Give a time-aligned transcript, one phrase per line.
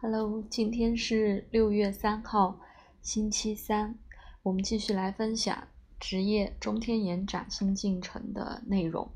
[0.00, 2.60] Hello，今天是六月三号，
[3.02, 3.98] 星期三。
[4.44, 5.66] 我们继续来分享
[5.98, 9.10] 职业中天延展新进程的内容。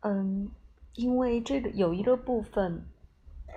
[0.00, 0.50] 嗯，
[0.94, 2.84] 因为这个有一个部分，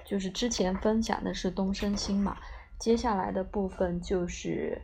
[0.06, 2.38] 就是之前分享的是东升星嘛，
[2.80, 4.80] 接下来的部分就是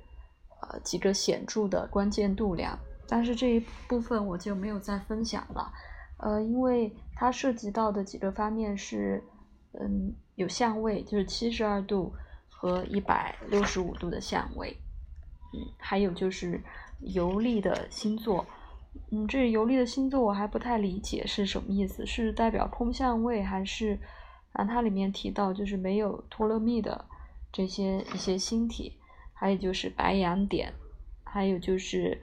[0.64, 2.76] 呃几个显著的关键度量，
[3.08, 5.72] 但是这一部分我就没有再分享了。
[6.18, 9.24] 呃，因为它涉及到的几个方面是，
[9.80, 10.16] 嗯。
[10.38, 12.14] 有相位，就是七十二度
[12.48, 14.78] 和一百六十五度的相位，
[15.52, 16.62] 嗯，还有就是
[17.00, 18.46] 游历的星座，
[19.10, 24.00] 嗯，这游历的星座我还不太理解是什么意思，是代表空相位还是
[24.52, 24.64] 啊？
[24.64, 27.06] 它里面提到就是没有托勒密的
[27.52, 28.96] 这些一些星体，
[29.34, 30.72] 还有就是白羊点，
[31.24, 32.22] 还有就是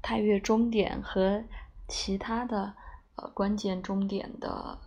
[0.00, 1.44] 太月中点和
[1.86, 2.72] 其他的
[3.16, 4.78] 呃关键终点的。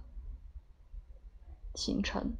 [1.75, 2.33] 形成，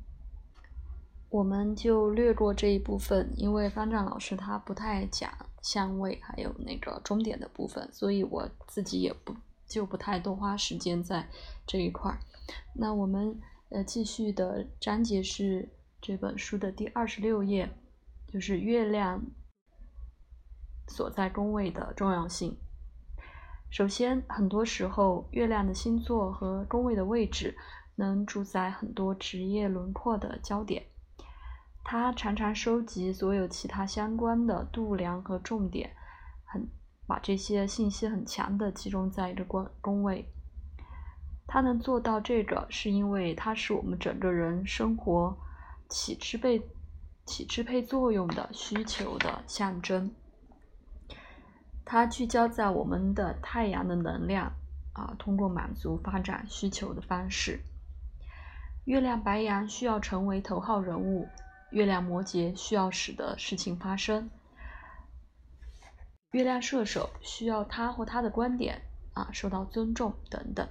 [1.30, 5.29] 我们就略过这一部分，因为方丈老师他不太讲
[5.62, 9.35] 相位，还有那个终点的部分，所以我自己也不
[9.68, 11.27] 就不太多花时间在
[11.68, 12.20] 这一块儿。
[12.74, 15.68] 那我们呃继续的章节是
[16.02, 17.70] 这本书的第二十六页，
[18.27, 19.21] 就是月亮
[20.87, 22.57] 所在宫位的重要性。
[23.70, 27.57] 首先，很多时候月亮的星座和宫位的位置。
[27.96, 30.84] 能主宰很多职业轮廓的焦点，
[31.84, 35.96] 它常常收集所有其他相关的度量和重点，
[36.43, 36.68] 很
[37.07, 40.27] 把这些信息很强的集中在一个宫宫位。
[41.48, 45.37] 它能做到这个，是因为它是我们整个人生活
[45.87, 46.62] 起支配
[47.26, 50.12] 起支配作用的需求的象征。
[51.85, 54.52] 它聚焦在我们的太阳的能量
[54.93, 57.62] 啊，通过满足发展需求的方式。
[58.85, 61.27] 月亮白羊需要成为头号人物，
[61.71, 64.29] 月亮摩羯需要使得事情发生，
[66.29, 70.69] 月亮射手需要他或他的观点啊受到尊重等等。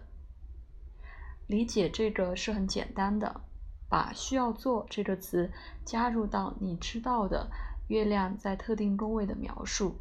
[1.49, 3.41] 理解这个是很简单的，
[3.89, 5.51] 把“需要做”这个词
[5.85, 7.51] 加入到你知道的
[7.89, 9.99] 月亮在特定宫位的描述，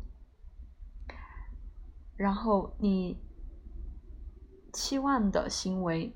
[2.16, 3.20] 然后你
[4.72, 6.16] 期望的行为，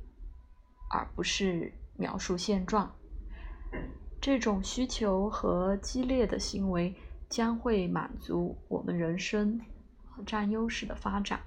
[0.91, 1.73] 而不是。
[1.97, 2.95] 描述现状，
[4.21, 6.95] 这种需求和激烈的行为
[7.27, 9.59] 将会满足我们人生
[10.25, 11.41] 占优势的发展。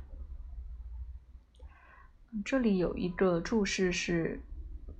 [2.44, 4.40] 这里有一个注释是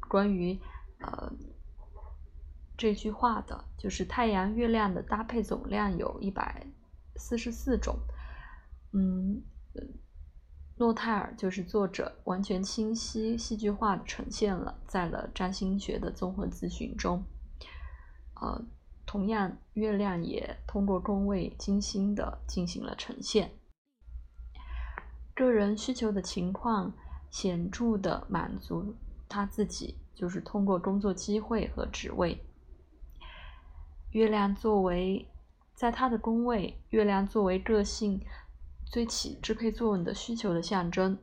[0.09, 0.59] 关于
[1.01, 1.33] 呃
[2.77, 6.67] 这句话的，就是太阳月亮的搭配总量有一百
[7.17, 7.99] 四十四种，
[8.93, 9.43] 嗯。
[10.81, 17.23] 诺泰尔就是作者，完全清晰、戏剧化的呈现了在了占星学的综合咨询中。
[18.41, 18.65] 呃，
[19.05, 23.51] 同样，月亮也通过宫位精心的进行了呈现。
[25.35, 26.95] 个人需求的情况
[27.31, 28.97] 显著的满足
[29.29, 32.43] 他自己，就是通过工作机会和职位。
[34.13, 35.29] 月亮作为
[35.75, 38.25] 在他的宫位，月亮作为个性。
[38.91, 41.17] 最起支配作用的需求的象征，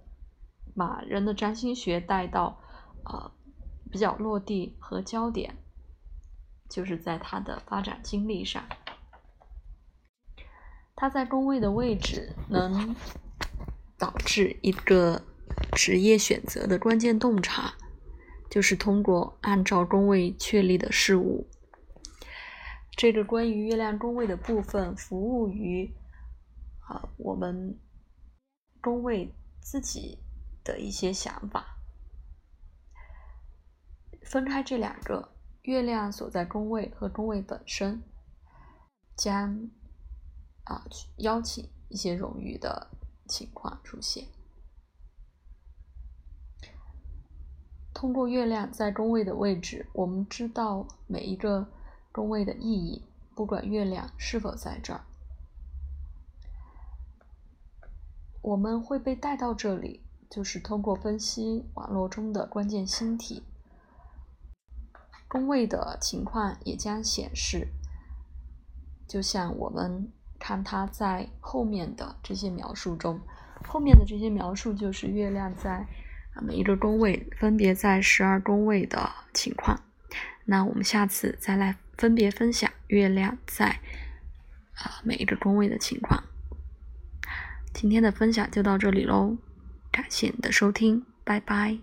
[0.74, 2.58] 把人的占星学带到
[3.04, 3.30] 呃
[3.92, 5.58] 比较落地和焦点，
[6.70, 8.64] 就是在他的发展经历上。
[10.96, 12.96] 他在宫位的位置能
[13.98, 15.22] 导致一个
[15.74, 17.74] 职业选择的关键洞察，
[18.50, 21.46] 就是通过按照宫位确立的事物。
[22.96, 25.94] 这个关于月亮宫位的部分，服务于。
[26.88, 27.78] 啊，我们
[28.82, 30.20] 宫位自己
[30.64, 31.78] 的一些想法，
[34.24, 35.34] 分开这两个
[35.64, 38.02] 月亮所在宫位和宫位本身，
[39.18, 39.70] 将
[40.64, 42.90] 啊去邀请一些荣誉的
[43.28, 44.28] 情况出现。
[47.94, 51.68] 通过月亮在宫位的位置，我们知道每一个
[52.12, 53.04] 宫位的意义，
[53.36, 55.07] 不管月亮是否在这儿。
[58.42, 63.44] 我们会被带到这里，就是通过分析网络中的关键星体
[65.28, 67.68] 宫位的情况，也将显示。
[69.08, 73.20] 就像我们看它在后面的这些描述中，
[73.68, 75.88] 后面的这些描述就是月亮在
[76.42, 79.82] 每一个宫位分别在十二宫位的情况。
[80.46, 83.80] 那我们下次再来分别分享月亮在
[84.76, 86.24] 啊每一个宫位的情况。
[87.78, 89.38] 今天的分享就到这里喽，
[89.92, 91.78] 感谢你的收听，拜拜。